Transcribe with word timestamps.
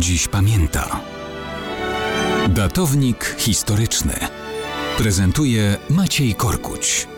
dziś 0.00 0.28
pamięta. 0.28 1.00
Datownik 2.48 3.36
historyczny 3.38 4.14
prezentuje 4.98 5.76
Maciej 5.90 6.34
Korkuć. 6.34 7.08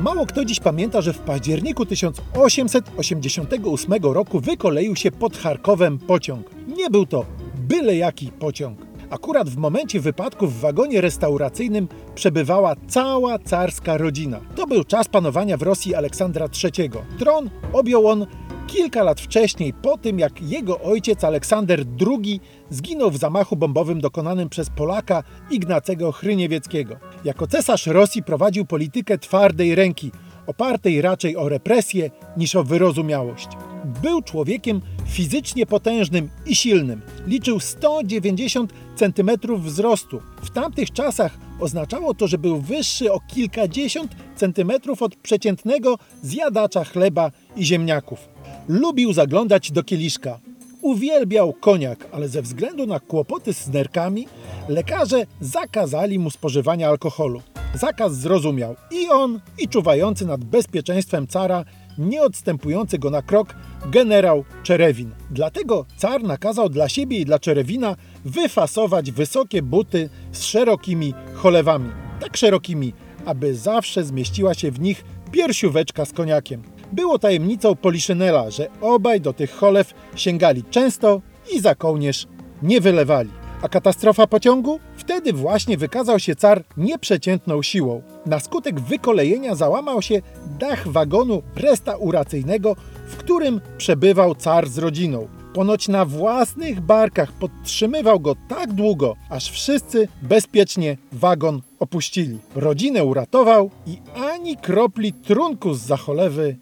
Mało 0.00 0.26
kto 0.26 0.44
dziś 0.44 0.60
pamięta, 0.60 1.00
że 1.00 1.12
w 1.12 1.18
październiku 1.18 1.86
1888 1.86 3.92
roku 4.02 4.40
wykoleił 4.40 4.96
się 4.96 5.10
pod 5.10 5.36
Charkowem 5.36 5.98
pociąg. 5.98 6.50
Nie 6.76 6.90
był 6.90 7.06
to 7.06 7.26
byle 7.68 7.96
jaki 7.96 8.32
pociąg. 8.32 8.85
Akurat 9.10 9.48
w 9.48 9.56
momencie 9.56 10.00
wypadku 10.00 10.46
w 10.46 10.60
wagonie 10.60 11.00
restauracyjnym 11.00 11.88
przebywała 12.14 12.74
cała 12.88 13.38
carska 13.38 13.96
rodzina. 13.96 14.40
To 14.56 14.66
był 14.66 14.84
czas 14.84 15.08
panowania 15.08 15.56
w 15.56 15.62
Rosji 15.62 15.94
Aleksandra 15.94 16.48
III. 16.64 16.90
Tron 17.18 17.50
objął 17.72 18.08
on 18.08 18.26
kilka 18.66 19.02
lat 19.02 19.20
wcześniej, 19.20 19.72
po 19.72 19.98
tym 19.98 20.18
jak 20.18 20.42
jego 20.42 20.80
ojciec 20.80 21.24
Aleksander 21.24 21.84
II 22.06 22.40
zginął 22.70 23.10
w 23.10 23.16
zamachu 23.16 23.56
bombowym 23.56 24.00
dokonanym 24.00 24.48
przez 24.48 24.70
Polaka 24.70 25.22
Ignacego 25.50 26.12
Chryniewieckiego. 26.12 26.96
Jako 27.24 27.46
cesarz 27.46 27.86
Rosji 27.86 28.22
prowadził 28.22 28.64
politykę 28.64 29.18
twardej 29.18 29.74
ręki, 29.74 30.12
opartej 30.46 31.02
raczej 31.02 31.36
o 31.36 31.48
represję 31.48 32.10
niż 32.36 32.56
o 32.56 32.64
wyrozumiałość. 32.64 33.48
Był 33.84 34.22
człowiekiem 34.22 34.80
fizycznie 35.06 35.66
potężnym 35.66 36.28
i 36.46 36.54
silnym. 36.54 37.02
Liczył 37.26 37.60
190 37.60 38.72
cm 38.96 39.30
wzrostu. 39.58 40.20
W 40.42 40.50
tamtych 40.50 40.92
czasach 40.92 41.38
oznaczało 41.60 42.14
to, 42.14 42.26
że 42.26 42.38
był 42.38 42.60
wyższy 42.60 43.12
o 43.12 43.20
kilkadziesiąt 43.20 44.16
centymetrów 44.36 45.02
od 45.02 45.16
przeciętnego 45.16 45.98
zjadacza 46.22 46.84
chleba 46.84 47.30
i 47.56 47.64
ziemniaków. 47.64 48.28
Lubił 48.68 49.12
zaglądać 49.12 49.72
do 49.72 49.82
kieliszka. 49.82 50.38
Uwielbiał 50.82 51.52
koniak, 51.52 52.08
ale 52.12 52.28
ze 52.28 52.42
względu 52.42 52.86
na 52.86 53.00
kłopoty 53.00 53.54
z 53.54 53.68
nerkami 53.68 54.26
lekarze 54.68 55.26
zakazali 55.40 56.18
mu 56.18 56.30
spożywania 56.30 56.88
alkoholu. 56.88 57.42
Zakaz 57.74 58.14
zrozumiał 58.16 58.76
i 58.90 59.08
on, 59.08 59.40
i 59.58 59.68
czuwający 59.68 60.26
nad 60.26 60.44
bezpieczeństwem 60.44 61.26
cara, 61.26 61.64
nie 61.98 62.22
odstępujący 62.22 62.98
go 62.98 63.10
na 63.10 63.22
krok, 63.22 63.54
generał 63.90 64.44
Czerewin. 64.62 65.10
Dlatego 65.30 65.86
car 65.96 66.22
nakazał 66.22 66.68
dla 66.68 66.88
siebie 66.88 67.18
i 67.18 67.24
dla 67.24 67.38
Czerewina 67.38 67.96
wyfasować 68.24 69.12
wysokie 69.12 69.62
buty 69.62 70.08
z 70.32 70.42
szerokimi 70.42 71.14
cholewami. 71.34 71.90
Tak 72.20 72.36
szerokimi, 72.36 72.92
aby 73.26 73.54
zawsze 73.54 74.04
zmieściła 74.04 74.54
się 74.54 74.70
w 74.70 74.80
nich 74.80 75.04
piersióweczka 75.32 76.04
z 76.04 76.12
koniakiem. 76.12 76.62
Było 76.92 77.18
tajemnicą 77.18 77.76
Poliszynela, 77.76 78.50
że 78.50 78.68
obaj 78.80 79.20
do 79.20 79.32
tych 79.32 79.52
cholew 79.52 79.94
sięgali 80.16 80.64
często 80.64 81.22
i 81.52 81.60
za 81.60 81.74
kołnierz 81.74 82.26
nie 82.62 82.80
wylewali. 82.80 83.30
A 83.62 83.68
katastrofa 83.68 84.26
pociągu? 84.26 84.80
Wtedy 85.06 85.32
właśnie 85.32 85.76
wykazał 85.76 86.18
się 86.18 86.36
car 86.36 86.64
nieprzeciętną 86.76 87.62
siłą. 87.62 88.02
Na 88.26 88.40
skutek 88.40 88.80
wykolejenia 88.80 89.54
załamał 89.54 90.02
się 90.02 90.22
dach 90.58 90.88
wagonu 90.88 91.42
restauracyjnego, 91.56 92.76
w 93.08 93.16
którym 93.16 93.60
przebywał 93.78 94.34
car 94.34 94.68
z 94.68 94.78
rodziną. 94.78 95.28
Ponoć 95.54 95.88
na 95.88 96.04
własnych 96.04 96.80
barkach 96.80 97.32
podtrzymywał 97.32 98.20
go 98.20 98.34
tak 98.48 98.72
długo, 98.72 99.14
aż 99.30 99.50
wszyscy 99.50 100.08
bezpiecznie 100.22 100.96
wagon 101.12 101.62
opuścili. 101.78 102.38
Rodzinę 102.54 103.04
uratował 103.04 103.70
i 103.86 103.98
ani 104.14 104.56
kropli 104.56 105.12
trunku 105.12 105.74
z 105.74 105.80
zacholewy 105.80 106.56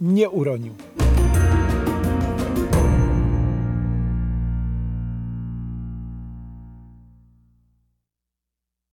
nie 0.00 0.30
uronił. 0.30 0.74